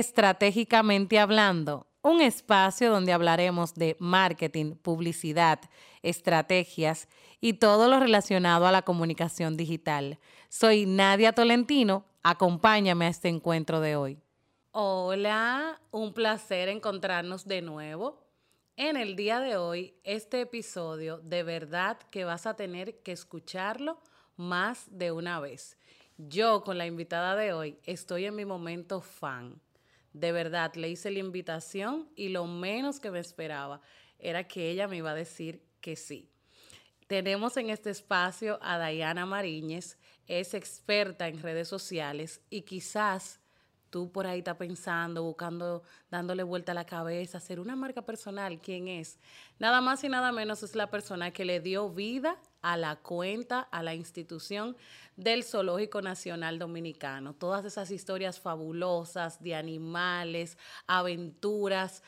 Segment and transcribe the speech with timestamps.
[0.00, 5.60] Estratégicamente Hablando, un espacio donde hablaremos de marketing, publicidad,
[6.02, 7.06] estrategias
[7.38, 10.18] y todo lo relacionado a la comunicación digital.
[10.48, 14.18] Soy Nadia Tolentino, acompáñame a este encuentro de hoy.
[14.70, 18.24] Hola, un placer encontrarnos de nuevo.
[18.78, 24.00] En el día de hoy, este episodio de verdad que vas a tener que escucharlo
[24.38, 25.76] más de una vez.
[26.16, 29.60] Yo con la invitada de hoy estoy en mi momento fan.
[30.12, 33.80] De verdad, le hice la invitación y lo menos que me esperaba
[34.18, 36.30] era que ella me iba a decir que sí.
[37.06, 43.40] Tenemos en este espacio a Dayana Mariñez, es experta en redes sociales y quizás
[43.90, 48.60] tú por ahí estás pensando, buscando, dándole vuelta a la cabeza, hacer una marca personal,
[48.60, 49.18] ¿quién es?
[49.58, 53.60] Nada más y nada menos es la persona que le dio vida a la cuenta,
[53.60, 54.76] a la institución
[55.16, 57.34] del Zoológico Nacional Dominicano.
[57.34, 62.02] Todas esas historias fabulosas de animales, aventuras,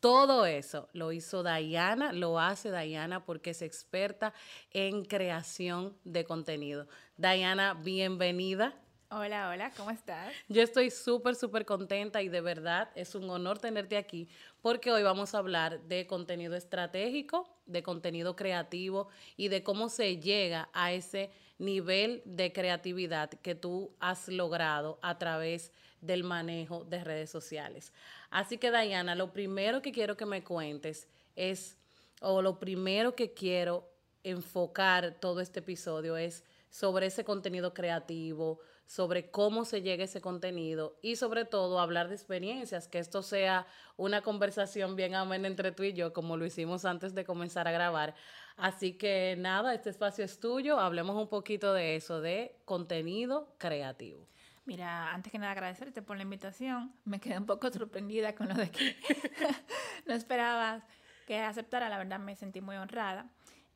[0.00, 4.34] todo eso lo hizo Dayana, lo hace Dayana porque es experta
[4.70, 6.86] en creación de contenido.
[7.16, 8.74] Dayana, bienvenida.
[9.08, 10.34] Hola, hola, ¿cómo estás?
[10.48, 14.28] Yo estoy súper, súper contenta y de verdad es un honor tenerte aquí
[14.60, 20.16] porque hoy vamos a hablar de contenido estratégico, de contenido creativo y de cómo se
[20.16, 27.04] llega a ese nivel de creatividad que tú has logrado a través del manejo de
[27.04, 27.92] redes sociales.
[28.30, 31.78] Así que, Dayana, lo primero que quiero que me cuentes es,
[32.20, 33.88] o lo primero que quiero
[34.24, 40.98] enfocar todo este episodio es sobre ese contenido creativo, sobre cómo se llega ese contenido
[41.02, 45.82] y sobre todo hablar de experiencias, que esto sea una conversación bien amena entre tú
[45.82, 48.14] y yo, como lo hicimos antes de comenzar a grabar.
[48.56, 54.26] Así que nada, este espacio es tuyo, hablemos un poquito de eso, de contenido creativo.
[54.66, 56.92] Mira, antes que nada agradecerte por la invitación.
[57.04, 58.96] Me quedé un poco sorprendida con lo de que
[60.06, 60.82] no esperabas
[61.24, 61.88] que aceptara.
[61.88, 63.30] La verdad me sentí muy honrada.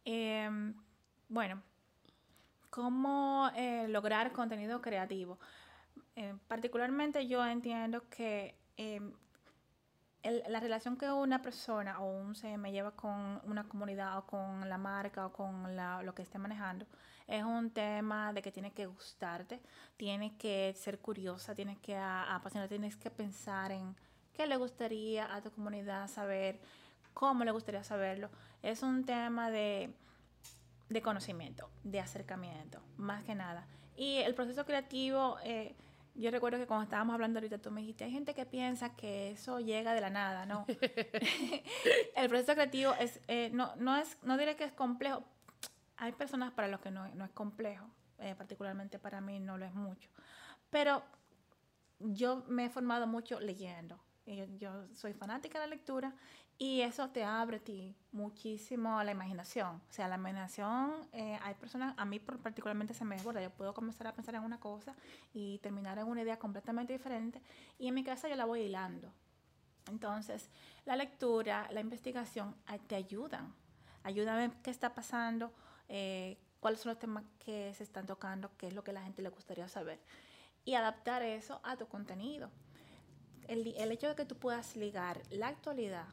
[0.04, 0.74] Em,
[1.28, 1.62] bueno,
[2.70, 5.38] cómo eh, lograr contenido creativo.
[6.16, 9.12] Eh, particularmente yo entiendo que em,
[10.22, 14.78] la relación que una persona o un CM lleva con una comunidad o con la
[14.78, 16.86] marca o con lo que esté manejando
[17.26, 19.60] es un tema de que tiene que gustarte,
[19.96, 23.94] tiene que ser curiosa, tienes que apasionarte, tienes que pensar en
[24.32, 26.60] qué le gustaría a tu comunidad saber,
[27.14, 28.30] cómo le gustaría saberlo.
[28.62, 29.94] Es un tema de
[30.90, 33.66] de conocimiento, de acercamiento, más que nada.
[33.96, 35.74] Y el proceso creativo, eh,
[36.14, 39.30] yo recuerdo que cuando estábamos hablando ahorita, tú me dijiste, hay gente que piensa que
[39.30, 40.66] eso llega de la nada, ¿no?
[42.16, 45.22] el proceso creativo es, eh, no, no es, no diré que es complejo.
[45.96, 49.66] Hay personas para los que no, no es complejo, eh, particularmente para mí no lo
[49.66, 50.10] es mucho.
[50.70, 51.04] Pero
[52.00, 54.00] yo me he formado mucho leyendo.
[54.26, 56.14] Yo, yo, soy fanática de la lectura
[56.62, 59.76] y eso te abre a ti muchísimo la imaginación.
[59.76, 63.40] O sea, la imaginación, eh, hay personas, a mí particularmente se me desborda.
[63.40, 64.94] Yo puedo comenzar a pensar en una cosa
[65.32, 67.40] y terminar en una idea completamente diferente.
[67.78, 69.10] Y en mi casa yo la voy hilando.
[69.88, 70.50] Entonces,
[70.84, 72.54] la lectura, la investigación
[72.88, 73.54] te ayudan.
[74.02, 75.54] Ayuda a ver qué está pasando,
[75.88, 79.22] eh, cuáles son los temas que se están tocando, qué es lo que la gente
[79.22, 79.98] le gustaría saber.
[80.66, 82.50] Y adaptar eso a tu contenido.
[83.48, 86.04] El, el hecho de que tú puedas ligar la actualidad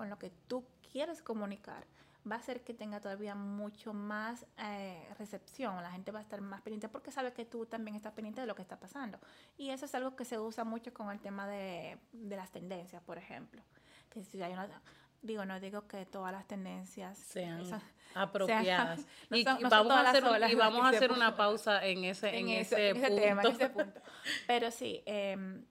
[0.00, 1.84] con lo que tú quieres comunicar,
[2.26, 5.76] va a hacer que tenga todavía mucho más eh, recepción.
[5.82, 8.46] La gente va a estar más pendiente porque sabe que tú también estás pendiente de
[8.46, 9.18] lo que está pasando.
[9.58, 13.18] Y eso es algo que se usa mucho con el tema de, las tendencias, por
[13.18, 13.60] ejemplo.
[14.08, 14.70] Que si hay una,
[15.20, 17.62] digo, no digo que todas las tendencias sean
[18.14, 19.06] apropiadas.
[19.30, 23.42] y, vamos a hacer, y vamos a hacer una pausa en ese, en, ese, tema,
[23.42, 24.00] en ese punto.
[24.46, 25.62] Pero sí, em,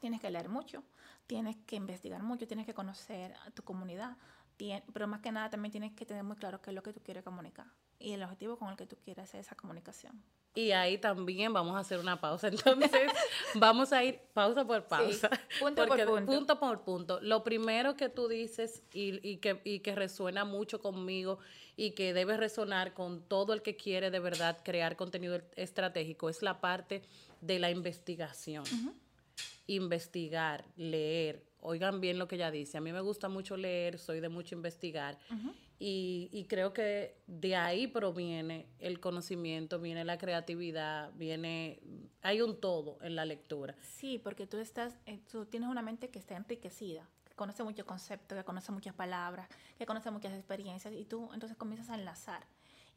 [0.00, 0.84] tienes que leer mucho
[1.30, 4.16] tienes que investigar mucho, tienes que conocer a tu comunidad,
[4.92, 7.00] pero más que nada también tienes que tener muy claro qué es lo que tú
[7.04, 7.68] quieres comunicar
[8.00, 10.20] y el objetivo con el que tú quieres hacer esa comunicación.
[10.56, 12.48] Y ahí también vamos a hacer una pausa.
[12.48, 13.12] Entonces,
[13.54, 15.30] vamos a ir pausa por pausa.
[15.60, 16.26] punto por punto.
[16.26, 17.20] Punto por punto.
[17.20, 21.38] Lo primero que tú dices y, y, que, y que resuena mucho conmigo
[21.76, 26.42] y que debe resonar con todo el que quiere de verdad crear contenido estratégico es
[26.42, 27.02] la parte
[27.40, 28.64] de la investigación
[29.66, 31.44] investigar, leer.
[31.60, 32.78] Oigan bien lo que ella dice.
[32.78, 35.18] A mí me gusta mucho leer, soy de mucho investigar.
[35.78, 41.80] y, creo que de ahí proviene el conocimiento, viene la creatividad, viene...
[42.22, 43.74] Hay un todo en la lectura.
[43.82, 47.86] Sí, porque tú, estás, eh, tú tienes una mente que está enriquecida, que conoce muchos
[47.86, 49.48] conceptos, que conoce muchas palabras,
[49.78, 52.46] que conoce muchas experiencias y tú entonces comienzas a enlazar.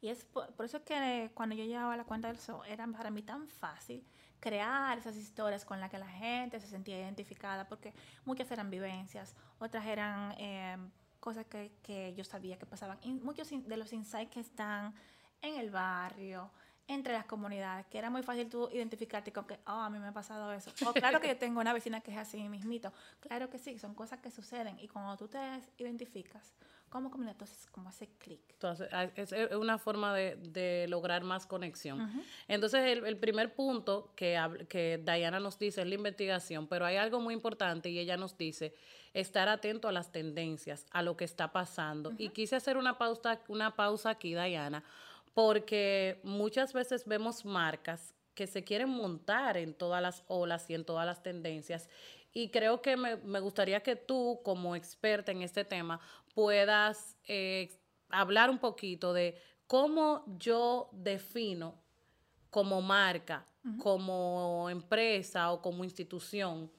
[0.04, 3.22] Y es por, eso que cuando yo llevaba la cuenta del SO era para mí
[3.22, 4.04] tan fácil
[4.44, 7.94] crear esas historias con las que la gente se sentía identificada, porque
[8.26, 10.76] muchas eran vivencias, otras eran eh,
[11.18, 12.98] cosas que, que, yo sabía que pasaban.
[13.22, 14.94] Muchos de los insights que están
[15.40, 16.50] en el barrio,
[16.86, 20.08] entre las comunidades, que era muy fácil tú identificarte con que, oh, a mí me
[20.08, 20.70] ha pasado eso.
[20.86, 22.92] O claro que yo tengo una vecina que es así mismito.
[23.20, 24.78] Claro que sí, son cosas que suceden.
[24.78, 25.38] Y cuando tú te
[25.78, 26.52] identificas
[26.94, 28.40] como comunidad, entonces como ese clic.
[28.50, 32.24] Entonces, es una forma de, de lograr más conexión.
[32.46, 36.96] Entonces, el, el, primer punto que, que Diana nos dice es la investigación, pero hay
[36.96, 38.74] algo muy importante y ella nos dice
[39.12, 42.12] estar atento a las tendencias, a lo que está pasando.
[42.16, 44.84] Y quise hacer una pausa, una pausa aquí, Diana,
[45.34, 50.84] porque muchas veces vemos marcas que se quieren montar en todas las olas y en
[50.84, 51.88] todas las tendencias.
[52.36, 56.00] Y creo que me, gustaría que tú, como experta en este tema,
[56.34, 57.70] puedas eh,
[58.10, 61.74] hablar un poquito de cómo yo defino
[62.50, 63.44] como marca,
[63.82, 66.70] como empresa o como institución,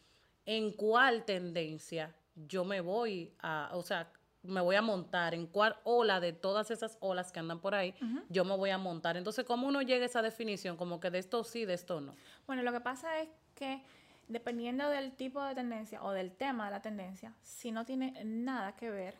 [0.45, 4.11] en cuál tendencia yo me voy a, o sea,
[4.43, 7.95] me voy a montar, en cuál ola de todas esas olas que andan por ahí,
[8.29, 9.17] yo me voy a montar.
[9.17, 10.77] Entonces, ¿cómo uno llega a esa definición?
[10.77, 12.13] Como que de esto sí, de esto no.
[12.45, 13.81] Bueno, lo que pasa es que
[14.27, 18.75] dependiendo del tipo de tendencia o del tema de la tendencia, si no tiene nada
[18.75, 19.15] que ver,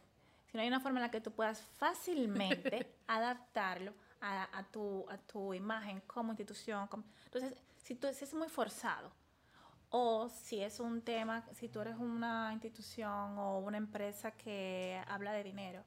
[0.56, 5.18] si no hay una forma en la que tú puedas fácilmente adaptarlo a, tu, a
[5.18, 6.88] tu imagen como institución,
[7.26, 7.54] entonces,
[7.84, 9.12] si, tú, si es muy forzado,
[9.90, 15.34] o si es un tema, si tú eres una institución o una empresa que habla
[15.34, 15.84] de dinero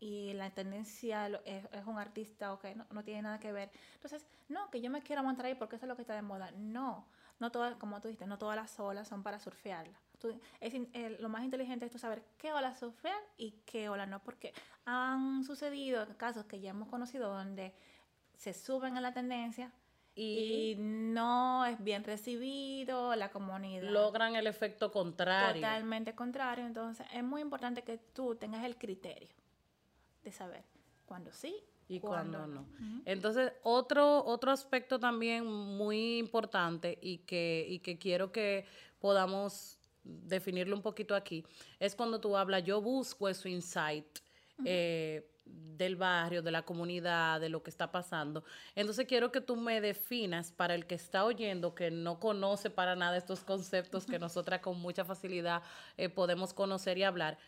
[0.00, 3.70] y la tendencia es, un artista o que no, tiene nada que ver.
[3.94, 6.20] Entonces, no, que yo me quiero montar ahí porque eso es lo que está de
[6.20, 6.50] moda.
[6.58, 7.06] No,
[7.40, 9.98] no todas, como tú dijiste, no todas las olas son para surfearla.
[10.60, 14.52] Es, lo más inteligente es tú saber qué ola surfear y qué ola no, porque
[14.84, 17.74] han sucedido casos que ya hemos conocido donde
[18.36, 19.72] se suben a la tendencia,
[20.14, 23.90] y, no es bien recibido, la comunidad.
[23.90, 25.62] Logran el efecto contrario.
[25.62, 26.66] Totalmente contrario.
[26.66, 29.34] Entonces, es muy importante que tú tengas el criterio
[30.22, 30.64] de saber
[31.06, 31.56] cuándo sí
[31.88, 32.66] y cuándo, no.
[33.06, 38.66] Entonces, otro, otro aspecto también muy importante y que, y que quiero que
[39.00, 41.44] podamos definirlo un poquito aquí,
[41.78, 44.18] es cuando tú hablas, yo busco ese insight
[45.44, 48.44] del barrio, de la comunidad, de lo que está pasando.
[48.74, 52.94] Entonces quiero que tú me definas para el que está oyendo, que no conoce para
[52.94, 55.62] nada estos conceptos que nosotras con mucha facilidad
[55.96, 57.38] eh, podemos conocer y hablar,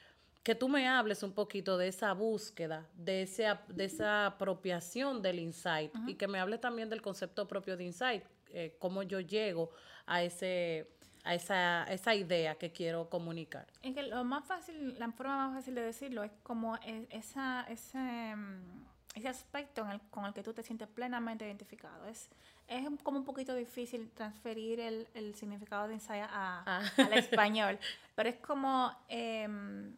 [0.43, 5.39] que tú me hables un poquito de esa búsqueda, de, ese, de esa apropiación del
[5.39, 9.71] insight y que me hables también del concepto propio de insight, eh, cómo yo llego
[10.07, 10.94] a ese
[11.25, 13.67] a esa, esa idea que quiero comunicar.
[13.82, 17.65] Es que lo más fácil, la forma más fácil de decirlo es como e, esa,
[17.69, 18.85] ese, mm,
[19.15, 22.05] ese aspecto con el que tú te sientes plenamente identificado.
[22.06, 22.29] Es,
[22.69, 26.82] es como un poquito difícil transferir el, el significado de ensayo a, ah.
[26.99, 27.79] al español,
[28.15, 28.94] pero es como...
[29.09, 29.97] Em,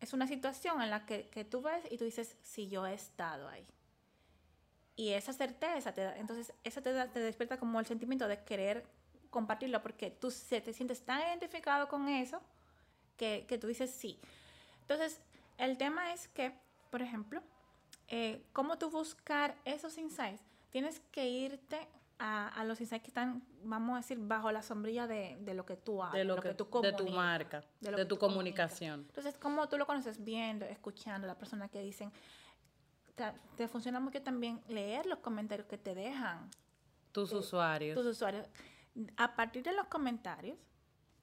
[0.00, 2.94] es una situación en la que, que, tú ves y tú dices, si yo he
[2.94, 3.66] estado ahí.
[4.94, 8.44] Y esa certeza, te da, entonces, eso te, da, te despierta como el sentimiento de
[8.44, 8.86] querer
[9.30, 12.40] compartirlo porque tú se, te sientes tan identificado con eso
[13.16, 14.18] que, que, tú dices sí.
[14.82, 15.20] Entonces,
[15.58, 16.52] el tema es que,
[16.90, 17.42] por ejemplo,
[18.08, 21.88] eh, cómo tú buscar esos insights, tienes que irte
[22.18, 25.66] a, a, los insights que están, vamos a decir, bajo la sombrilla de, de lo
[25.66, 29.00] que tú haces, de lo, que, tú de tu marca, de, tu comunicación.
[29.08, 32.10] Entonces, cómo tú lo conoces viendo, escuchando, la persona que dicen,
[33.14, 33.24] te,
[33.56, 36.50] te funciona mucho también leer los comentarios que te dejan.
[37.12, 37.96] Tus usuarios.
[37.96, 38.46] Tus usuarios
[39.16, 40.58] a partir de los comentarios,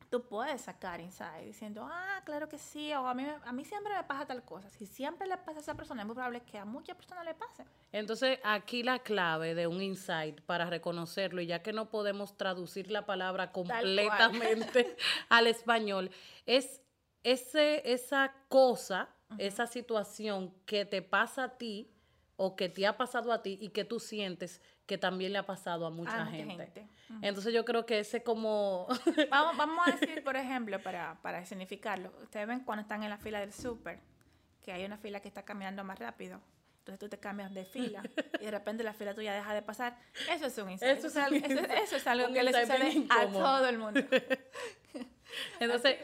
[0.09, 3.93] tú puedes sacar insight diciendo, ah, claro que sí, o a mí, a mí siempre
[3.93, 4.69] me pasa tal cosa.
[4.69, 7.33] Si siempre le pasa a esa persona, es muy probable que a muchas personas le
[7.33, 7.65] pase.
[7.91, 12.91] Entonces, aquí la clave de un insight para reconocerlo, y ya que no podemos traducir
[12.91, 14.95] la palabra completamente
[15.29, 16.11] al español,
[16.45, 16.81] es
[17.23, 21.94] ese, esa cosa, esa situación que te pasa a ti
[22.37, 25.45] o que te ha pasado a ti y que tú sientes que también le ha
[25.45, 26.87] pasado a mucha, gente.
[27.21, 28.87] Entonces yo creo que ese como...
[29.29, 33.17] vamos, vamos a decir, por ejemplo, para, para significarlo, ustedes ven cuando están en la
[33.17, 33.99] fila del súper,
[34.61, 36.41] que hay una fila que está caminando más rápido.
[36.79, 38.03] Entonces tú te cambias de fila
[38.39, 39.97] y de repente la fila tuya deja de pasar.
[40.29, 40.99] Eso es un insight.
[40.99, 44.01] Eso es eso, es algo que le sucede a todo el mundo.
[45.59, 45.97] Entonces...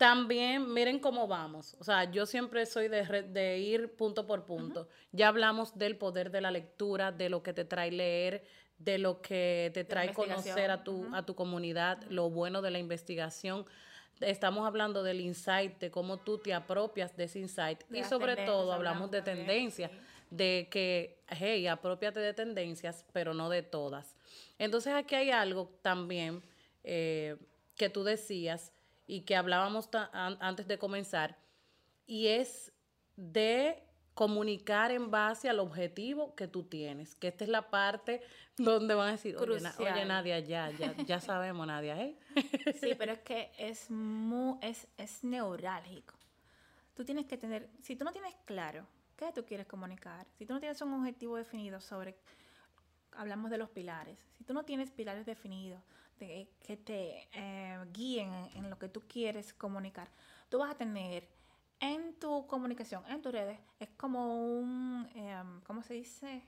[0.00, 1.76] También miren cómo vamos.
[1.78, 4.88] O sea, yo siempre soy de, de ir punto por punto.
[5.12, 8.42] Ya hablamos del poder de la lectura, de lo que te trae leer,
[8.78, 12.78] de lo que te trae conocer a tu, a tu comunidad, lo bueno de la
[12.78, 13.66] investigación.
[14.20, 18.36] estamos hablando del insight, de cómo tú te apropias de ese insight De y sobre
[18.36, 19.90] todo hablamos de tendencias,
[20.30, 24.16] de que, hey, apropiate de tendencias, pero no de todas.
[24.58, 26.42] Entonces aquí hay algo también
[26.84, 27.36] eh,
[27.76, 28.72] que tú decías
[29.10, 31.36] y que hablábamos antes de comenzar,
[32.06, 32.72] y es
[33.16, 33.82] de
[34.14, 38.20] comunicar en base al objetivo que tú tienes, que esta es la parte
[38.56, 40.04] donde van a decir, oye, Na- oye.
[40.04, 42.16] Nadia, ya, ya, ya sabemos, Nadia, ¿eh?
[42.80, 46.14] Sí, pero es que es, mu- es, es neurálgico.
[46.94, 48.86] Tú tienes que tener, si tú no tienes claro
[49.16, 52.16] qué tú quieres comunicar, si tú no tienes un objetivo definido sobre,
[53.12, 55.82] hablamos de los pilares, si tú no tienes pilares definidos
[56.20, 60.08] de, que te eh, guíen en, lo que tú quieres comunicar,
[60.48, 61.28] tú vas a tener
[61.80, 66.44] en tu comunicación, en tus redes, es como un, em, ¿cómo se dice?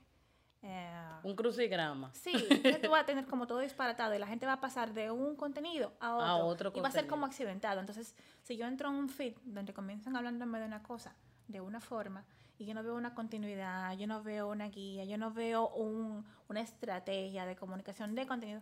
[0.61, 2.13] Eh, Un crucigrama.
[2.13, 2.31] Sí,
[2.81, 5.35] tú vas a tener como todo disparatado y la gente va a pasar de un
[5.35, 6.25] contenido a otro.
[6.27, 7.09] A otro y va a ser contenido.
[7.09, 7.79] como accidentado.
[7.81, 11.15] Entonces, si yo entro en un feed donde comienzan hablándome de una cosa
[11.47, 12.25] de una forma
[12.57, 16.23] y yo no veo una continuidad, yo no veo una guía, yo no veo un-
[16.47, 18.61] una estrategia de comunicación de contenido,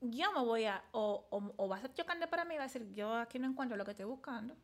[0.00, 2.66] yo me voy a, o, o, o va a ser chocante para mí, va a
[2.66, 4.54] decir, yo aquí no encuentro lo que estoy buscando,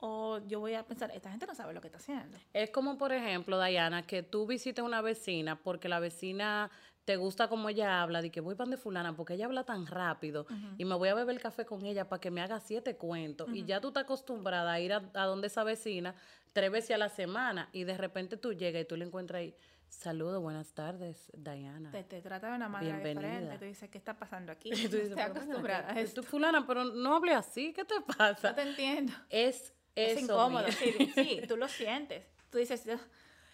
[0.00, 2.38] o yo voy a pensar, esta gente no sabe lo que está haciendo.
[2.52, 6.70] Es como, por ejemplo, Diana, que tú visites una vecina porque la vecina
[7.04, 9.86] te gusta como ella habla, de que voy pan de fulana porque ella habla tan
[9.86, 13.48] rápido y me voy a beber café con ella para que me haga siete cuentos.
[13.52, 16.14] Y ya tú estás acostumbrada a ir a, a donde esa vecina
[16.52, 19.54] tres veces a la semana y de repente tú llegas y tú le encuentras ahí,
[19.88, 21.90] saludos, buenas tardes, Diana.
[21.90, 24.70] Te, te trata de una manera diferente, tú dices, ¿qué está pasando aquí?
[24.70, 26.20] Tú dices, estoy "Pero ven acostumbrada a esto.
[26.22, 28.50] tú fulana, pero no hable así, ¿qué te pasa?
[28.50, 29.12] No te entiendo.
[29.30, 32.24] Es Es eso, incómodo, sí, sí, tú lo sientes.
[32.50, 32.84] Tú dices.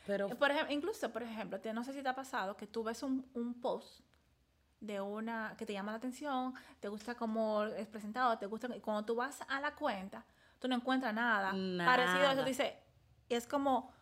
[0.07, 2.85] Pero por ejemplo, incluso, por ejemplo, te- no sé si te ha pasado que tú
[2.85, 4.01] ves un, un post
[4.81, 8.81] de una que te llama la atención, te gusta cómo es presentado, te gusta, y
[8.81, 10.27] cuando tú vas a la cuenta,
[10.59, 11.55] tú no encuentras nada,
[11.87, 12.43] parecido a eso, Nada.
[12.43, 12.75] tú dices,
[13.31, 13.94] es como,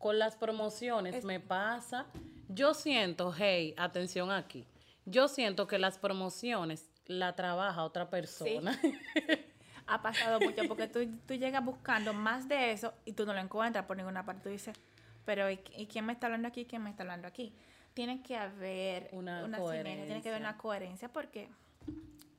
[0.00, 2.06] con las promociones Es- me pasa.
[2.48, 4.66] Yo siento, hey, atención aquí.
[5.04, 8.76] Yo siento que las promociones la trabaja otra persona.
[9.86, 13.40] ha pasado mucho, porque tú, tú llegas buscando más de eso y tú no lo
[13.40, 14.42] encuentras por ninguna parte.
[14.42, 14.76] Tú dices,
[15.24, 16.64] pero ¿y, y quién me está hablando aquí?
[16.64, 17.52] ¿Quién me está hablando aquí?
[17.94, 20.48] Tiene que haber Una sinergia, tiene que haber coherencia.
[20.48, 21.48] una coherencia porque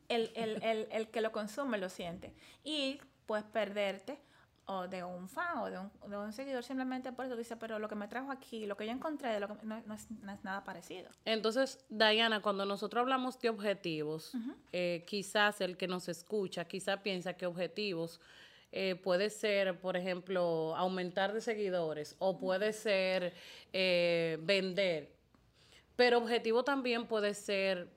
[0.10, 2.34] el, el, el, el que lo consume lo siente.
[2.64, 4.18] Y puedes perderte
[4.66, 7.80] o de un fan o de un, de un seguidor simplemente por eso dice, pero
[7.80, 10.10] lo que me trajo aquí, lo que yo encontré, de lo que, no, no es,
[10.12, 11.10] no es nada parecido.
[11.26, 14.34] Entonces, Diana, cuando nosotros hablamos de objetivos,
[14.72, 18.22] eh, quizás el que nos escucha, quizás piensa que objetivos
[18.72, 23.34] eh, puede ser, por ejemplo, aumentar de seguidores o puede ser
[23.74, 25.12] eh, vender.
[25.98, 27.90] Pero objetivo también puede ser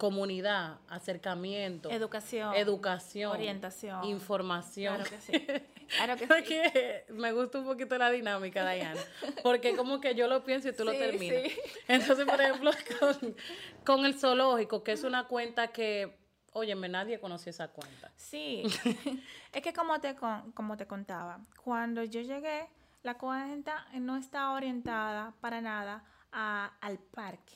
[0.00, 2.54] comunidad, acercamiento, Educación.
[2.54, 4.02] educación, orientación.
[4.04, 4.94] información.
[4.96, 5.46] Claro que sí.
[5.94, 7.12] Claro que sí.
[7.12, 8.98] Me gusta un poquito la dinámica, Diana.
[9.42, 11.42] Porque como que yo lo pienso y tú lo terminas.
[11.52, 11.58] sí.
[11.86, 13.36] Entonces, por ejemplo, con,
[13.84, 16.16] con el zoológico, que es una cuenta que,
[16.54, 18.10] óyeme, nadie conoce esa cuenta.
[18.16, 18.62] Sí,
[19.52, 20.16] es que como te,
[20.54, 22.68] como te contaba, cuando yo llegué,
[23.02, 27.54] la cuenta no estaba orientada para nada a- al parque,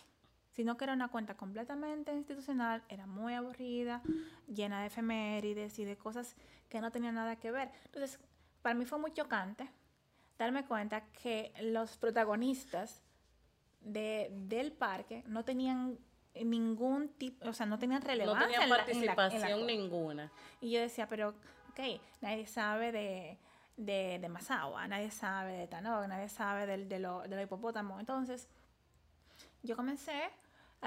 [0.54, 4.02] sino que era una cuenta completamente institucional, era muy aburrida,
[4.48, 6.36] llena de efemérides y de cosas
[6.68, 7.70] que no tenían nada que ver.
[7.86, 8.18] Entonces,
[8.62, 9.68] para mí fue muy chocante
[10.38, 13.02] darme cuenta que los protagonistas
[13.80, 15.98] de, del parque no tenían
[16.34, 18.46] ningún tipo, o sea, no tenían No relevancia.
[18.46, 20.32] tenía en la- en la- en la participación ninguna.
[20.60, 21.30] Y yo decía, pero,
[21.70, 23.38] ok, nadie sabe de,
[23.76, 28.00] de, de Masagua, nadie sabe de Tanok, nadie sabe del, de, lo, de los hipopótamos.
[28.00, 28.48] Entonces,
[29.62, 30.30] yo comencé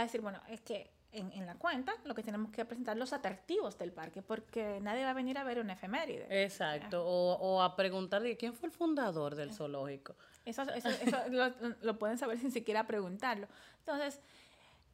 [0.01, 3.13] a decir, bueno, es que en, en la cuenta lo que tenemos que presentar los
[3.13, 6.44] atractivos del parque, porque nadie va a venir a ver una efeméride.
[6.44, 7.04] Exacto.
[7.06, 10.16] O, o a preguntar, de ¿quién fue el fundador del zoológico?
[10.46, 13.48] Eso, eso, eso lo, lo pueden saber sin siquiera preguntarlo.
[13.80, 14.20] Entonces,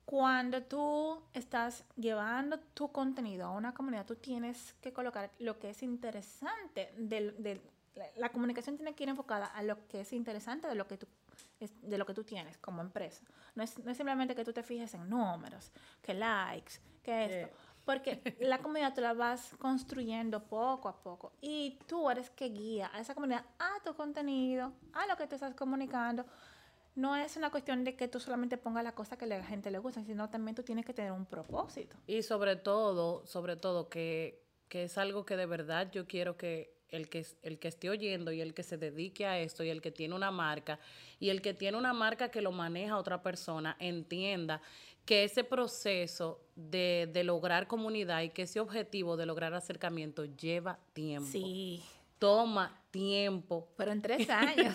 [0.06, 5.70] cuando tú estás llevando tu contenido a una comunidad, tú tienes que colocar lo que
[5.70, 6.94] es interesante.
[6.98, 7.62] Del, del-
[7.96, 10.98] la, la comunicación tiene que ir enfocada a lo que es interesante de lo que
[10.98, 11.08] tú,
[11.60, 13.24] es- de lo que tú tienes como empresa.
[13.56, 15.72] No es, no es simplemente que tú te fijes en números,
[16.02, 17.48] que likes, que esto.
[17.48, 17.54] Eh.
[17.86, 22.90] Porque la comunidad tú la vas construyendo poco a poco y tú eres que guía
[22.94, 26.26] a esa comunidad a tu contenido, a lo que te estás comunicando.
[26.96, 29.72] No es una cuestión de que tú solamente pongas la cosa que a la gente
[29.72, 31.98] le gusta, sino también tú tienes que tener un propósito.
[32.06, 36.73] Y sobre todo, sobre todo, que, que es algo que de verdad yo quiero que
[36.94, 39.82] el que, el que esté oyendo y el que se dedique a esto y el
[39.82, 40.80] que tiene una marca
[41.20, 44.62] y el que tiene una marca que lo maneja otra persona entienda
[45.06, 50.80] que ese proceso de, de lograr comunidad y que ese objetivo de lograr acercamiento lleva
[50.94, 51.30] tiempo.
[51.30, 51.84] Sí.
[52.20, 53.68] Toma tiempo.
[53.76, 54.74] Pero en tres años.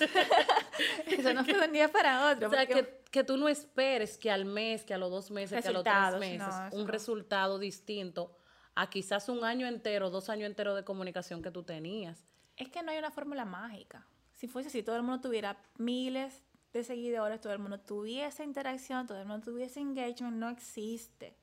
[1.06, 2.48] Eso no fue de un día para otro.
[2.48, 5.62] O sea, que, que, tú no esperes que al mes, que a los dos meses,
[5.62, 8.37] que a los tres meses, un resultado distinto
[8.78, 12.24] a quizás un año entero, dos años enteros de comunicación que tú tenías.
[12.56, 14.06] Es que no hay una fórmula mágica.
[14.34, 19.04] Si fuese así, todo el mundo tuviera miles de seguidores, todo el mundo tuviese interacción,
[19.08, 21.34] todo el mundo tuviese engagement, no existe.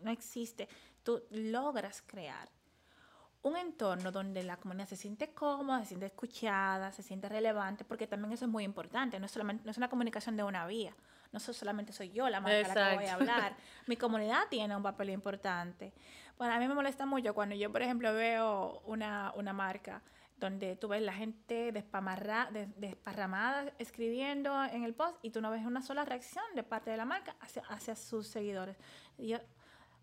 [0.00, 0.70] No existe.
[1.02, 2.48] Tú logras crear
[3.42, 8.06] un entorno donde la comunidad se siente cómoda, se siente escuchada, se siente relevante, porque
[8.06, 10.94] también eso es muy importante, no es, solamente, no es una comunicación de una vía,
[11.32, 13.56] no solamente soy yo la marca la que voy a hablar,
[13.86, 15.92] mi comunidad tiene un papel importante.
[16.36, 20.02] Bueno, a mí me molesta mucho cuando yo, por ejemplo, veo una, una marca
[20.38, 25.82] donde tú ves la gente desparramada escribiendo en el post y tú no ves una
[25.82, 28.76] sola reacción de parte de la marca hacia, hacia sus seguidores.
[29.16, 29.38] Y yo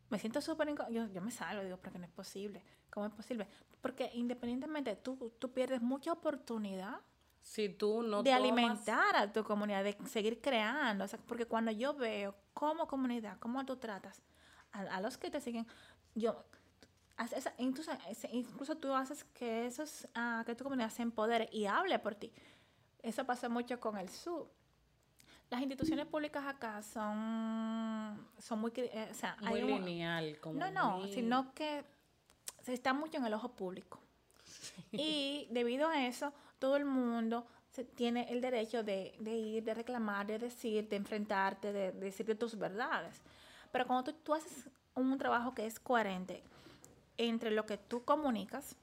[0.10, 2.64] me siento súper yo, yo me salgo, digo, porque no es posible.
[2.90, 3.48] ¿Cómo es posible?
[3.82, 7.00] Porque independientemente, tú, tú pierdes mucha oportunidad
[7.46, 11.06] si tú no de alimentar a tu comunidad, de seguir creando.
[11.06, 14.24] O sea, porque cuando yo veo como comunidad, cómo tú tratas
[14.72, 15.68] a, los que te siguen,
[16.16, 16.44] yo
[17.60, 17.92] incluso,
[18.32, 22.34] incluso tú haces que esos uh, que tu comunidad se empodere y hable por ti.
[23.04, 24.50] Eso pasa mucho con el sur.
[25.52, 28.74] Las instituciones públicas acá son, son muy...
[28.76, 30.40] Eh, o sea, muy lineal.
[30.40, 31.86] Como no, no, sino que
[32.64, 34.02] se está mucho en el ojo público.
[34.92, 36.34] Y debido a eso,
[36.66, 37.46] todo el mundo
[37.94, 42.58] tiene el derecho de, ir, de reclamar, de decir, de enfrentarte, de, de decir tus
[42.58, 43.22] verdades.
[43.72, 46.42] Pero cuando tú, tú haces un trabajo que es coherente
[47.20, 48.76] entre lo que tú comunicas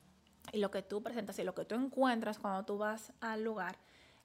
[0.53, 3.77] y lo que tú presentas y lo que tú encuentras cuando tú vas al lugar,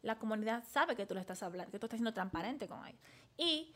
[0.04, 3.02] la comunidad sabe que tú le estás hablando, que tú estás siendo transparente con ellos.
[3.38, 3.74] Y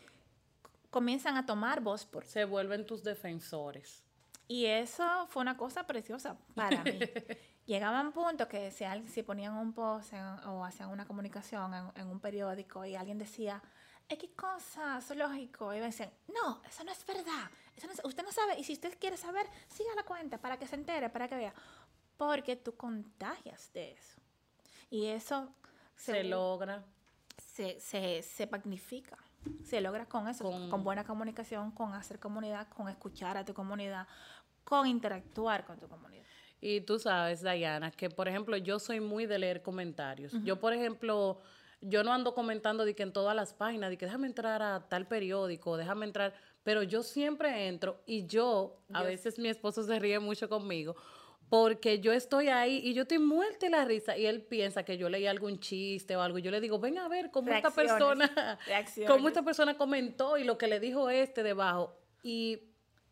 [0.92, 4.04] comienzan a tomar voz por Se vuelven tus defensores.
[4.48, 7.00] Y eso fue una cosa preciosa para mí.
[7.72, 10.12] Llegaban puntos que si, si ponían un post
[10.46, 13.64] o hacían una comunicación en, un periódico y alguien decía,
[14.10, 18.60] X cosa, zoológico, y me decían, no, eso no es verdad, eso usted no sabe,
[18.60, 21.54] y si usted quiere saber, siga la cuenta para que se entere, para que vea,
[22.18, 24.20] porque tú contagias de eso.
[24.90, 25.48] Y eso
[25.96, 26.84] se, logra.
[27.38, 29.18] Se, se, se, magnifica.
[29.64, 34.10] Se logra con eso, con, buena comunicación, con hacer comunidad, con escuchar a tu comunidad,
[34.66, 36.21] con interactuar con tu comunidad.
[36.62, 40.32] Y tú sabes, Dayana, que por ejemplo yo soy muy de leer comentarios.
[40.44, 41.40] Yo, por ejemplo,
[41.82, 44.88] yo no ando comentando de que en todas las páginas, de que déjame entrar a
[44.88, 50.00] tal periódico, déjame entrar, pero yo siempre entro y yo, a veces mi esposo se
[50.00, 50.96] ríe mucho conmigo,
[51.50, 55.10] porque yo estoy ahí y yo estoy muerta la risa y él piensa que yo
[55.10, 56.38] leí algún chiste o algo.
[56.38, 58.60] Yo le digo, ven a ver cómo esta persona,
[59.08, 61.98] cómo esta persona comentó y lo que le dijo este debajo.
[62.22, 62.60] Y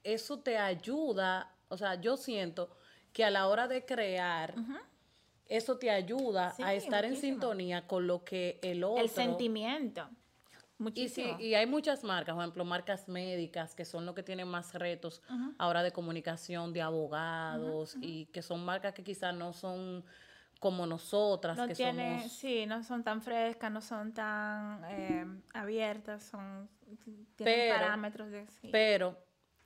[0.03, 2.69] eso te ayuda, o sea, yo siento
[3.19, 4.55] que a la hora de crear,
[5.45, 9.03] eso te ayuda a estar en sintonía con lo que el otro...
[9.03, 10.09] El sentimiento.
[10.77, 11.35] Muchísimo.
[11.37, 14.73] Y, y hay muchas marcas, por ejemplo, marcas médicas, que son lo que tienen más
[14.73, 15.21] retos
[15.57, 20.05] ahora de comunicación, de abogados, y que son marcas que quizás no son
[20.61, 26.23] como nosotras, no que tiene, Sí, no son tan frescas, no son tan eh, abiertas,
[26.23, 26.69] son
[27.35, 28.47] tienen parámetros de...
[28.71, 29.17] Pero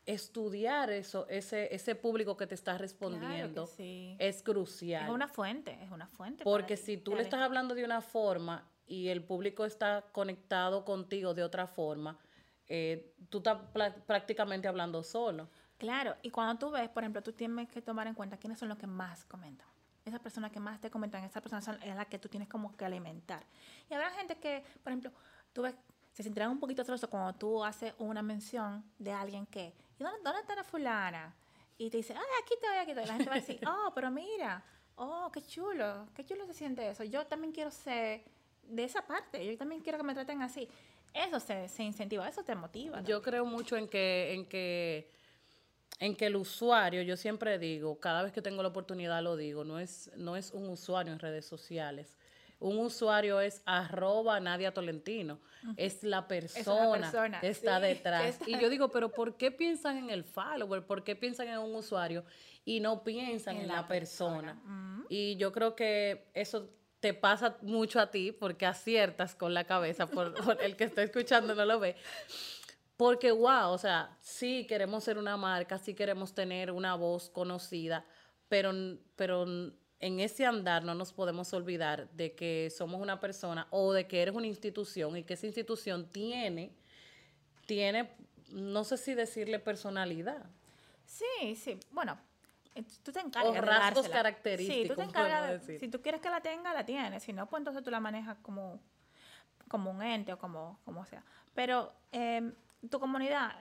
[0.06, 5.06] estudiar eso, ese, ese público que te está respondiendo, es crucial.
[5.06, 6.44] Es una fuente, es una fuente.
[6.44, 11.34] Porque si tú le estás hablando de una forma y el público está conectado contigo
[11.34, 12.18] de otra forma,
[12.68, 13.60] eh, tú estás
[14.06, 15.50] prácticamente hablando solo.
[15.78, 18.70] Claro, y cuando tú ves, por ejemplo, tú tienes que tomar en cuenta quiénes son
[18.70, 19.68] los que más comentan.
[20.06, 22.84] Esas personas que más te comentan, esas personas son las que tú tienes como que
[22.84, 23.44] alimentar.
[23.89, 25.12] Y habrá gente que, por ejemplo,
[25.54, 25.76] tú ves,
[26.12, 30.19] se sentirán un poquito celosos cuando tú haces una mención de alguien que, ¿y dónde,
[30.23, 31.36] dónde está la fulana?
[31.77, 33.06] Y te dice, ay, aquí estoy, aquí estoy.
[33.06, 34.63] La gente va a decir, oh, pero mira,
[34.95, 37.03] oh, qué chulo, qué chulo se siente eso.
[37.03, 38.23] Yo también quiero ser
[38.63, 39.45] de esa parte.
[39.45, 40.67] Yo también quiero que me traten así.
[41.13, 43.01] Eso se, se incentiva, eso te motiva.
[43.03, 45.12] Yo creo mucho en que, en que,
[45.99, 49.63] en que el usuario, yo siempre digo, cada vez que tengo la oportunidad lo digo,
[49.63, 52.17] no es, no es un usuario en redes sociales.
[52.63, 55.39] Un usuario es arroba Nadia Tolentino.
[55.76, 58.39] Es la persona, que está detrás.
[58.47, 60.86] Y yo digo, pero ¿por qué piensan en el follower?
[60.86, 62.23] ¿Por qué piensan en un usuario
[62.63, 64.62] y no piensan en, la, persona?
[65.10, 66.69] Y yo creo que eso
[67.02, 71.54] te pasa mucho a ti porque aciertas con la cabeza, por, el que está escuchando
[71.56, 71.97] no lo ve.
[72.95, 78.06] Porque, wow, o sea, sí queremos ser una marca, sí queremos tener una voz conocida,
[78.47, 78.71] pero,
[79.17, 79.45] pero
[80.04, 84.22] en ese andar no nos podemos olvidar de que somos una persona o de que
[84.22, 86.74] eres una institución y que esa institución tiene,
[87.66, 88.10] tiene,
[88.50, 90.46] no sé si decirle personalidad.
[91.06, 91.80] Sí, sí.
[91.92, 92.20] Bueno,
[92.76, 93.58] eh, tú te encargas.
[93.58, 94.82] O rasgos característicos.
[94.82, 95.63] Sí, tú te encargas.
[95.63, 97.24] si tú quieres que la tenga, la tienes.
[97.24, 98.82] Si no, pues entonces tú la manejas como,
[99.70, 101.24] como un ente o como, como sea.
[101.54, 102.52] Pero eh,
[102.89, 103.54] tu comunidad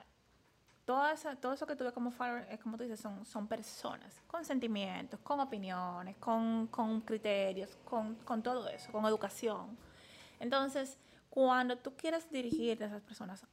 [0.85, 3.47] todo eso, todo eso que tú ves como follower, es como tú dices, son, son
[3.47, 9.77] personas con sentimientos, con opiniones, con, con criterios, con, con, todo eso, con educación.
[10.39, 10.97] Entonces,
[11.29, 13.45] cuando tú quieres dirigirte a esas personas,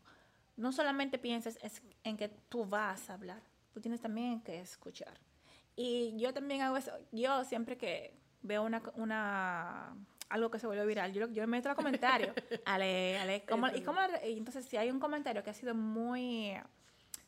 [0.56, 1.58] no solamente pienses
[2.02, 5.18] en que tú vas a hablar, tú tienes también que escuchar.
[5.76, 9.94] Y yo también hago eso, yo siempre que veo una, una
[10.28, 14.00] algo que se vuelve viral, yo, yo meto a comentarios, ale, ale, ¿cómo, y, cómo,
[14.26, 16.54] y entonces si hay un comentario que ha sido muy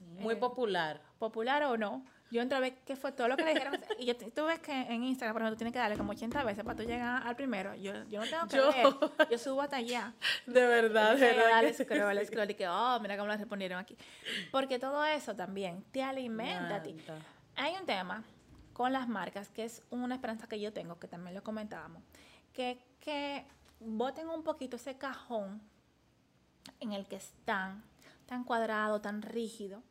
[0.03, 1.01] muy eh, popular.
[1.19, 2.05] Popular o no.
[2.31, 3.75] Yo entro a ver qué fue todo lo que le dijeron.
[3.99, 6.43] y yo, tú ves que en Instagram, por ejemplo, tú tienes que darle como 80
[6.45, 7.75] veces para tú llegar al primero.
[7.75, 9.29] Yo, yo no tengo que yo, ver.
[9.31, 10.15] Yo subo hasta allá.
[10.47, 11.51] De verdad, de verdad.
[11.51, 13.99] Dale scroll, scroll y que, oh, mira cómo lo respondieron aquí.
[14.51, 16.97] Porque todo eso también te alimenta a ti.
[17.57, 18.25] Hay un tema
[18.73, 22.03] con las marcas que es una esperanza que yo tengo, que también lo comentábamos,
[22.55, 23.45] que, que
[23.79, 25.61] boten un poquito ese cajón
[26.81, 27.85] en el que están
[28.33, 29.83] tan cuadrado, tan rígido,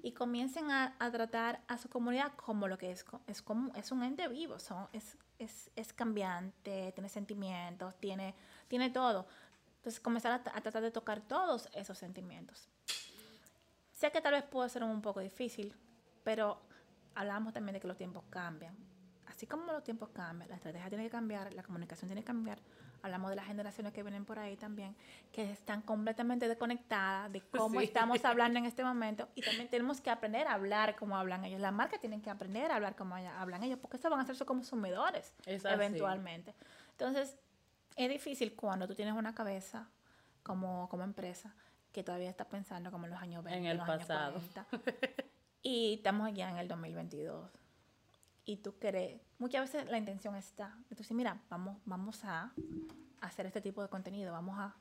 [0.00, 4.04] y comiencen a, tratar a su comunidad como lo que es, es, como, es un
[4.04, 8.36] ente vivo, son, es, es, es cambiante, tiene sentimientos, tiene,
[8.68, 9.26] tiene todo.
[9.78, 12.68] Entonces comenzar a, tratar de tocar todos esos sentimientos.
[13.92, 15.74] Sé que tal vez puede ser un poco difícil,
[16.22, 16.60] pero
[17.16, 18.76] hablamos también de que los tiempos cambian.
[19.26, 22.60] Así como los tiempos cambian, la estrategia tiene que cambiar, la comunicación tiene que cambiar,
[23.02, 24.94] hablamos de las generaciones que vienen por ahí también,
[25.32, 30.10] que están completamente desconectadas de cómo estamos hablando en este momento y también tenemos que
[30.10, 31.60] aprender a hablar como hablan ellos.
[31.60, 34.36] Las marcas tienen que aprender a hablar como hablan ellos, porque estos van a ser
[34.36, 36.54] sus consumidores eventualmente.
[36.92, 37.36] Entonces,
[37.96, 39.88] es difícil cuando tú tienes una cabeza
[40.42, 41.54] como, como empresa
[41.92, 44.36] que todavía está pensando como en los años 20, en el los pasado.
[44.36, 44.66] Años 40,
[45.62, 47.50] y estamos ya en el 2022
[48.44, 52.52] y tú crees, muchas veces la intención está, entonces mira, vamos, vamos a
[53.20, 54.76] hacer este tipo de contenido, vamos a...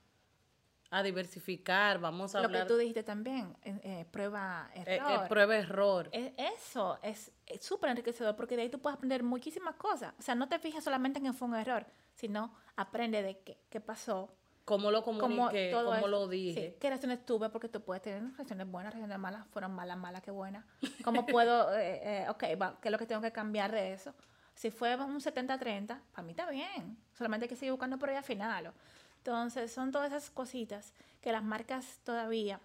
[0.91, 5.28] A diversificar, vamos a Lo que tú dijiste también, eh, eh, prueba eh, error.
[5.28, 6.10] prueba error.
[6.12, 10.13] eso es súper enriquecedor porque de ahí tú puedes aprender muchísimas cosas.
[10.17, 13.60] O sea, no te fijas solamente en que fue un error, sino aprende de qué,
[13.69, 14.34] qué pasó,
[14.69, 16.69] cómo lo comuniqué, cómo, lo dije.
[16.69, 20.22] Sí, qué reacciones tuve, porque tú puedes tener reacciones buenas, reacciones malas, fueron malas, malas,
[20.22, 20.63] qué buenas.
[21.04, 24.13] ¿Cómo puedo, eh, eh, ok, ¿qué es lo que tengo que cambiar de eso?
[24.60, 26.98] Si fue un 70-30, para mí está bien.
[27.17, 28.74] Solamente hay que seguir buscando por ahí al final.
[29.19, 32.60] Entonces, son todas esas cositas que las marcas todavía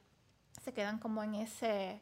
[0.60, 2.00] se quedan como en ese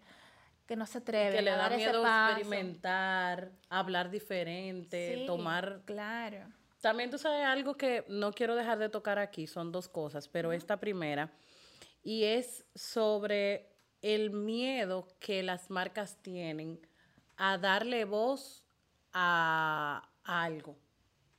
[0.67, 6.47] que no se atreven que le da miedo experimentar, hablar diferente, tomar claro
[6.81, 10.53] también tú sabes algo que no quiero dejar de tocar aquí, son dos cosas, pero
[10.53, 11.31] esta primera,
[12.03, 13.69] y es sobre
[14.01, 16.81] el miedo que las marcas tienen
[17.37, 18.62] a darle voz
[19.13, 20.77] a, a algo.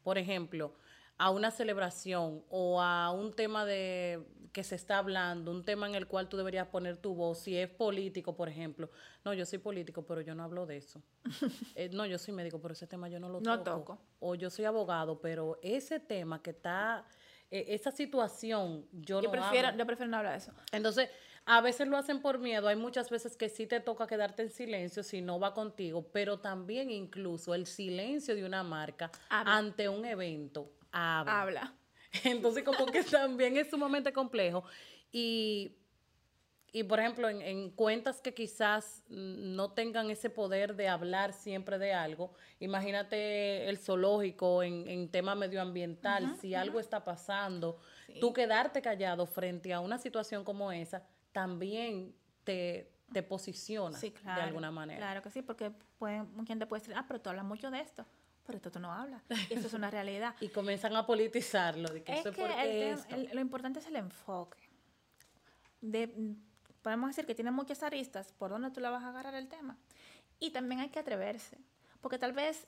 [0.03, 0.73] Por ejemplo,
[1.17, 4.21] a una celebración o a un tema de
[4.53, 7.57] que se está hablando, un tema en el cual tú deberías poner tu voz, si
[7.57, 8.89] es político, por ejemplo.
[9.25, 11.01] No, yo soy político, pero yo no hablo de eso.
[11.75, 13.97] Eh, no, yo soy médico, pero ese tema yo no lo no toco.
[14.19, 17.03] O yo soy abogado, pero ese tema que está,
[17.49, 20.51] e, esa situación, yo, no prefiero, Yo prefiero no hablar de eso.
[20.71, 21.09] Entonces,
[21.45, 24.49] a veces lo hacen por miedo, hay muchas veces que sí te toca quedarte en
[24.49, 30.05] silencio si no va contigo, pero también incluso el silencio de una marca ante un
[30.05, 31.41] evento habla.
[31.41, 31.73] Habla.
[32.23, 34.63] Entonces, como que también es sumamente complejo.
[35.11, 35.75] Y,
[36.71, 41.93] y por ejemplo, en, cuentas que quizás no tengan ese poder de hablar siempre de
[41.93, 47.77] algo, imagínate el zoológico en, en tema medioambiental, si algo está pasando,
[48.19, 51.03] tú quedarte callado frente a una situación como esa,
[51.33, 52.15] también
[52.45, 54.99] te, te posiciona de alguna manera.
[54.99, 58.05] Claro que sí, porque puede, gente puede decir, ah, pero tú hablas mucho de esto
[58.45, 59.21] pero esto tú no hablas.
[59.49, 60.35] Y eso es una realidad.
[60.41, 61.89] y comienzan a politizarlo.
[61.89, 64.69] De que es que lo importante es el enfoque.
[65.81, 66.35] De,
[66.81, 69.77] podemos decir que tiene muchas aristas por donde tú la vas a agarrar el tema.
[70.39, 71.57] Y también hay que atreverse.
[72.01, 72.67] Porque tal vez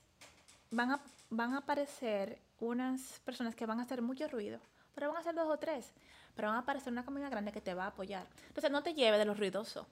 [0.71, 4.59] van a, van a aparecer unas personas que van a hacer mucho ruido,
[4.93, 5.93] pero van a ser dos o tres.
[6.35, 8.27] Pero van a aparecer una comunidad grande que te va a apoyar.
[8.47, 9.87] Entonces no te lleves de los ruidosos.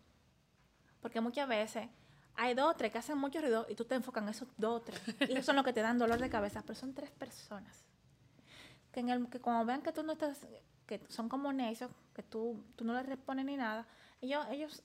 [1.02, 1.90] Porque muchas veces
[2.36, 4.82] hay dos o tres que hacen mucho ruido y tú te enfocas en esos dos
[4.82, 5.02] o tres.
[5.30, 7.86] Y esos son los que te dan dolor de cabeza, pero son tres personas.
[8.92, 10.46] Que, en el, que cuando vean que tú no estás,
[10.86, 13.88] que son como necios, que tú, tú no les respondes ni nada,
[14.22, 14.84] ellos, ellos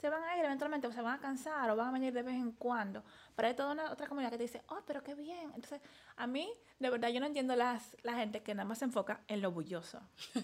[0.00, 2.22] se van a ir eventualmente, o se van a cansar, o van a venir de
[2.22, 3.02] vez en cuando.
[3.34, 5.52] Pero hay toda una otra comunidad que te dice, oh, pero qué bien.
[5.54, 5.80] Entonces,
[6.16, 9.22] a mí, de verdad, yo no entiendo las, la gente que nada más se enfoca
[9.28, 10.00] en lo bulloso.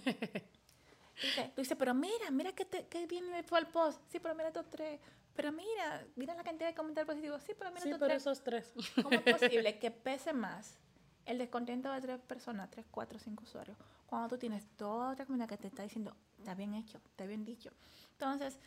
[1.22, 4.00] Dice, tú dices, pero mira, mira qué, te, qué bien fue el post.
[4.08, 4.98] Sí, pero mira estos tres.
[5.36, 7.42] Pero mira, mira la cantidad de comentarios positivos.
[7.42, 8.22] Sí, pero mira Sí, estos pero tres.
[8.22, 8.72] esos tres.
[9.02, 10.78] ¿Cómo es posible que pese más
[11.26, 15.48] el descontento de tres personas, tres, cuatro, cinco usuarios, cuando tú tienes toda otra comunidad
[15.48, 17.70] que te está diciendo, está bien hecho, está bien dicho?
[18.12, 18.58] Entonces,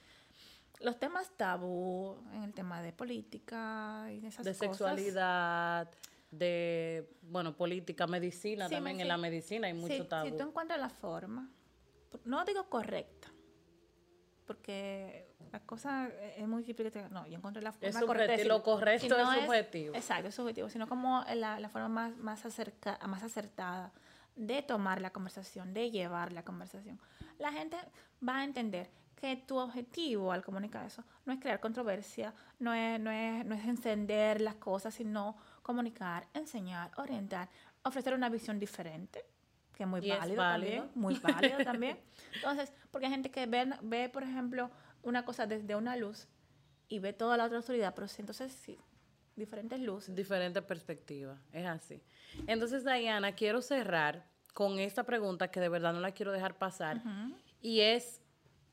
[0.83, 4.67] los temas tabú en el tema de política y de esas de cosas.
[4.77, 5.89] sexualidad,
[6.29, 10.29] de, bueno, política, medicina, Sí, también en la medicina hay mucho si, tabú.
[10.29, 11.49] Si tú encuentras la forma,
[12.25, 13.29] no digo correcta,
[14.45, 16.91] porque la cosa es muy difícil.
[16.91, 18.23] que te- No, yo encontré la forma Es correcta.
[18.23, 18.57] de decirlo.
[18.57, 19.95] lo correcto Si es no subjetivo.
[19.95, 23.93] Exacto, es subjetivo, sino como la, la forma más, más, acerca, más acertada
[24.35, 26.99] de tomar la conversación, de llevar la conversación.
[27.37, 27.77] La gente
[28.27, 28.89] va a entender
[29.23, 33.55] que tu objetivo al comunicar eso no es crear controversia, no es, no es, no
[33.55, 37.49] es encender las cosas, sino comunicar, enseñar, orientar,
[37.83, 39.23] ofrecer una visión diferente,
[39.73, 40.81] que es muy válido, válido.
[40.81, 41.99] también, muy válido también.
[42.35, 44.69] Entonces, porque hay gente que ve, ve, por ejemplo,
[45.03, 46.27] una cosa desde una luz
[46.89, 48.77] y ve toda la otra oscuridad, pero entonces sí,
[49.37, 50.13] diferentes luces.
[50.13, 52.03] diferente perspectiva, es así.
[52.45, 57.01] Entonces, Diana, quiero cerrar con esta pregunta que de verdad no la quiero dejar pasar,
[57.61, 58.21] y es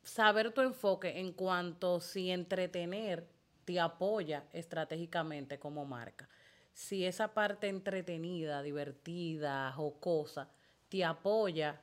[0.03, 3.27] saber tu enfoque en cuanto si entretener
[3.65, 6.29] te apoya estratégicamente como marca.
[6.73, 10.49] Si esa parte entretenida, divertida, jocosa,
[10.89, 11.81] te apoya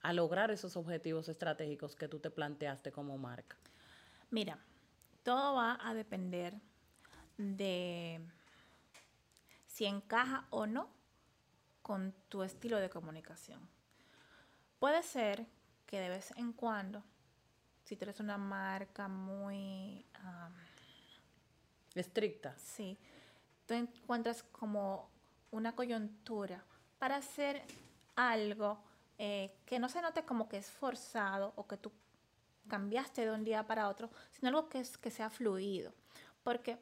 [0.00, 3.56] a lograr esos objetivos estratégicos que tú te planteaste como marca.
[4.30, 4.58] Mira,
[5.22, 6.60] todo va a depender
[7.38, 8.20] de
[9.66, 10.88] si encaja o no
[11.82, 13.68] con tu estilo de comunicación.
[14.78, 15.46] Puede ser
[15.86, 17.02] que de vez en cuando,
[17.84, 20.50] si tú eres una marca muy, ah,
[21.94, 22.56] Estricta.
[22.58, 22.98] sí,
[23.66, 25.08] tú encuentras como
[25.50, 26.64] una coyuntura
[26.98, 27.62] para hacer
[28.16, 28.82] algo
[29.18, 31.92] eh, que no se note como que es forzado o que tú
[32.68, 35.92] cambiaste de un día para otro, sino algo que, es, que sea fluido.
[36.42, 36.78] Porque,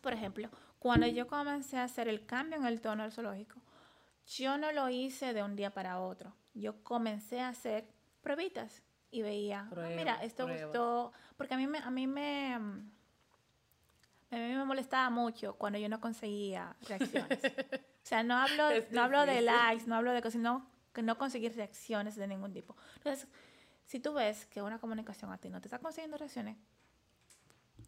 [0.00, 0.48] por ejemplo,
[0.78, 3.60] cuando yo comencé a hacer el cambio en el tono del zoológico,
[4.26, 6.34] yo no lo hice de un día para otro.
[6.54, 7.88] Yo comencé a hacer
[8.22, 10.64] pruebitas y veía, ah, Prueba, mira, esto prueba.
[10.66, 12.90] gustó, porque a mí me, a mí me, mm,
[14.30, 17.38] a mí me molestaba mucho cuando yo no conseguía reacciones.
[17.72, 21.16] o sea, no hablo, no hablo de likes, no hablo de cosas, sino que no
[21.16, 22.76] conseguir reacciones de ningún tipo.
[22.96, 23.26] Entonces,
[23.86, 26.56] si tú ves que una comunicación a ti no te está consiguiendo reacciones,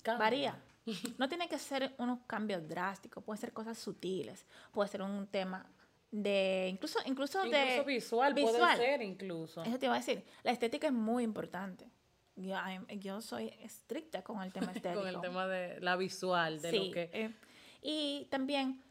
[0.03, 0.19] Cambia.
[0.25, 0.59] varía.
[1.19, 5.67] No tiene que ser unos cambios drásticos, puede ser cosas sutiles, puede ser un tema
[6.11, 8.77] de, incluso, incluso, de Incluso visual, puede visual.
[8.79, 9.63] ser incluso.
[9.63, 11.89] Eso te iba a decir, la estética es muy importante.
[12.37, 12.57] Yo,
[12.99, 15.01] yo soy estricta con el tema estético.
[15.01, 17.11] con el tema de la visual, de Sí, lo que...
[17.13, 17.35] eh,
[17.83, 18.83] y también,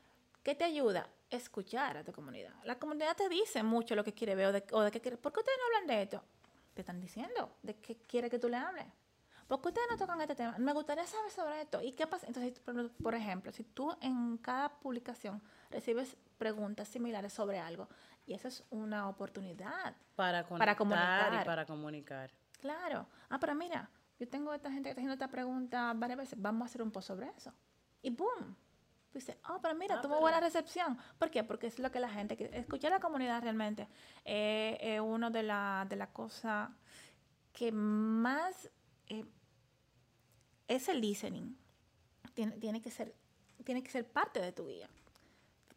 [0.44, 1.10] ¿qué te ayuda?
[1.30, 2.54] Escuchar a tu comunidad.
[2.64, 5.18] La comunidad te dice mucho lo que quiere ver o de, o de qué quiere.
[5.18, 6.24] ¿Por qué ustedes no hablan de esto?
[6.74, 8.86] Te están diciendo de qué quiere que tú le hables.
[9.50, 10.56] ¿Por qué ustedes no tocan este tema?
[10.60, 11.82] Me gustaría saber sobre esto.
[11.82, 12.28] ¿Y qué pasa?
[12.28, 12.60] Entonces,
[13.02, 17.90] por, ejemplo, si tú en cada publicación recibes preguntas similares sobre algo,
[18.28, 21.42] y esa es una oportunidad para, comunicar.
[21.42, 22.32] y para comunicar.
[22.62, 23.08] Claro.
[23.28, 26.40] Ah, pero mira, yo tengo esta gente que está haciendo esta pregunta varias veces.
[26.40, 27.52] Vamos a hacer un post sobre eso.
[28.04, 28.56] Y boom.
[29.12, 30.96] Dice, oh, pero mira, Ah, tuvo pero- buena recepción.
[31.18, 31.44] ¿Por qué?
[31.44, 32.56] Porque es lo que la gente.
[32.56, 33.88] Escuchar a la comunidad realmente
[34.26, 36.70] eh, es una de las de las cosas
[37.52, 38.70] que más
[39.08, 39.26] eh,
[40.70, 41.58] es el listening.
[42.34, 43.14] Tiene, tiene, que ser,
[43.66, 44.88] tiene que ser parte de tu guía.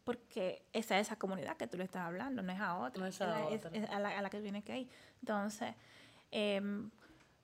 [0.05, 3.01] Porque esa es esa comunidad que tú le estás hablando, no es a otra.
[3.01, 3.69] No es a la- otra.
[3.73, 4.89] es a, la, a la que viene que hay.
[5.21, 5.73] Entonces,
[6.31, 6.89] em,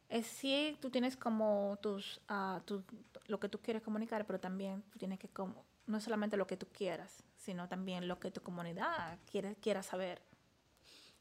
[0.09, 2.21] es sí, tú tienes como tus,
[2.65, 2.83] tu-
[3.27, 6.57] lo que tú quieres comunicar, pero también tú tienes que, como, no solamente lo que
[6.57, 10.21] tú quieras, sino también lo que tu comunidad quiere, quiera saber.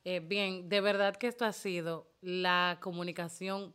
[0.05, 3.75] Eh, bien, de verdad que esto ha sido la comunicación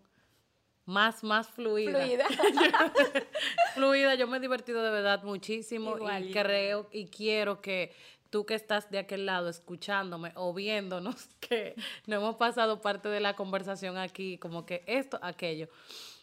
[0.85, 1.99] más, más fluida.
[1.99, 2.25] Fluida.
[3.75, 7.93] Fluida, yo me he divertido de verdad muchísimo Igual, y creo y quiero que
[8.29, 11.75] tú que estás de aquel lado escuchándome o viéndonos, que
[12.07, 15.69] no hemos pasado parte de la conversación aquí, como que esto, aquello.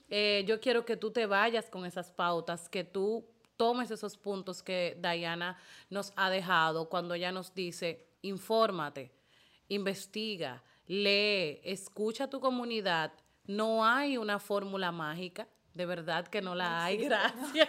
[0.09, 3.25] Eh, yo quiero que tú te vayas con esas pautas, que tú
[3.57, 5.57] tomes esos puntos que Diana
[5.89, 9.13] nos ha dejado cuando ella nos dice, infórmate,
[9.69, 13.13] investiga, lee, escucha a tu comunidad.
[13.51, 17.69] No hay una fórmula mágica, de verdad que no la hay, gracias.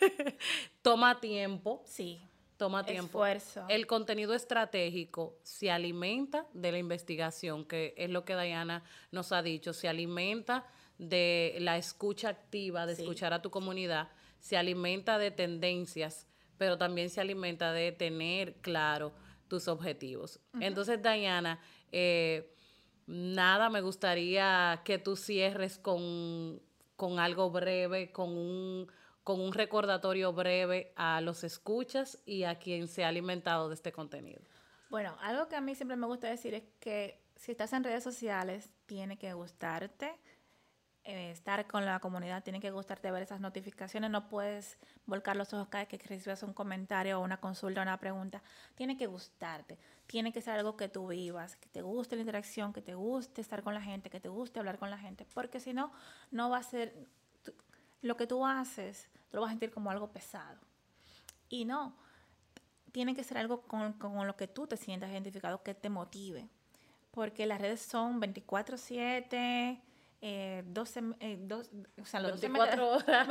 [0.82, 2.20] Toma tiempo, Sí.
[2.56, 3.24] toma tiempo.
[3.24, 3.66] Esfuerzo.
[3.68, 9.42] El contenido estratégico se alimenta de la investigación, que es lo que Diana nos ha
[9.42, 10.66] dicho, se alimenta
[10.98, 14.08] de la escucha activa, de escuchar a tu comunidad,
[14.40, 16.26] se alimenta de tendencias,
[16.58, 19.12] pero también se alimenta de tener claro
[19.48, 20.40] tus objetivos.
[20.60, 21.60] Entonces, Diana,
[21.92, 22.54] eh,
[23.10, 26.62] nada, me gustaría que tú cierres con,
[26.96, 28.86] con algo breve, con un,
[29.24, 33.92] con un recordatorio breve a los escuchas y a quien se ha alimentado de este
[33.92, 34.40] contenido.
[34.90, 38.04] Bueno, algo que a mí siempre me gusta decir es que si estás en redes
[38.04, 40.14] sociales, tiene que gustarte.
[41.04, 45.52] Eh, estar con la comunidad, tiene que gustarte ver esas notificaciones, no puedes volcar los
[45.54, 48.42] ojos cada vez que recibas un comentario o una consulta o una pregunta,
[48.74, 49.78] tiene que gustarte,
[50.10, 53.40] tiene que ser algo que tú vivas, que te guste la interacción, que te guste
[53.40, 55.92] estar con la gente, que te guste hablar con la gente, porque si no,
[56.32, 57.06] no va a ser,
[58.02, 60.58] lo que tú haces, tú lo vas a sentir como algo pesado.
[61.48, 61.94] Y no,
[62.90, 66.48] tiene que ser algo con, con lo que tú te sientas identificado, que te motive,
[67.12, 69.80] porque las redes son 24/7
[70.22, 73.28] eh, 12, eh, dos, o sea, los 24 horas.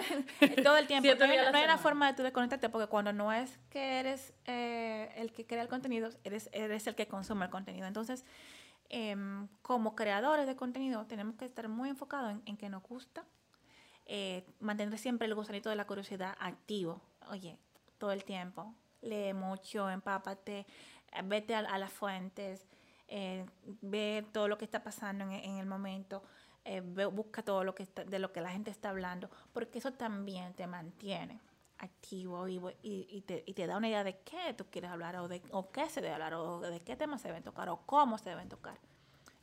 [0.64, 1.08] todo el tiempo.
[1.08, 4.34] No hay, no hay, una forma de tú desconectarte porque cuando no es que eres
[4.46, 7.86] eh, el que crea el contenido, eres, eres el que consume el contenido.
[7.86, 8.26] Entonces,
[8.90, 9.16] eh,
[9.62, 13.24] como creadores de contenido, tenemos que estar muy enfocados en, en que nos gusta,
[14.08, 17.02] eh, mantener siempre el gusanito de la curiosidad activo.
[17.30, 17.60] Oye,
[18.00, 18.74] todo el tiempo.
[19.02, 20.66] Lee mucho, empápate,
[21.26, 22.66] vete a, a las fuentes,
[23.82, 26.22] ve todo lo que está pasando en, en el momento
[26.66, 29.94] eh, busca todo lo que está, de lo que la gente está hablando, porque eso
[29.94, 31.40] también te mantiene
[31.80, 35.16] activo y, y, y, te, y, te, da una idea de qué tú quieres hablar
[35.16, 37.78] o de o qué se debe hablar o de qué temas se deben tocar o
[37.86, 38.78] cómo se deben tocar.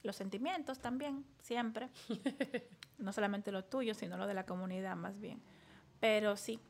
[0.02, 1.88] Los sentimientos también, siempre.
[2.98, 5.42] no solamente los tuyos, sino los de la comunidad más bien.
[5.98, 6.60] Pero sí,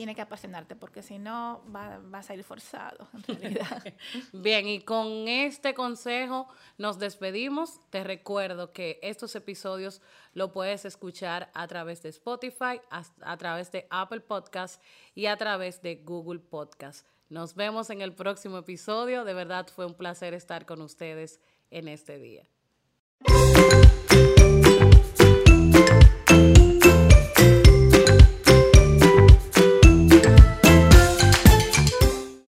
[0.00, 3.84] tiene que apasionarte porque si no va, vas a ir forzado en realidad.
[4.32, 7.78] Bien, y con este consejo nos despedimos.
[7.90, 10.00] Te recuerdo que estos episodios
[10.32, 14.82] lo puedes escuchar a través de Spotify, a, través de Apple Podcast
[15.14, 17.06] y a través de Google Podcast.
[17.28, 19.26] Nos vemos en el próximo episodio.
[19.26, 22.48] De verdad fue un placer estar con ustedes en este día.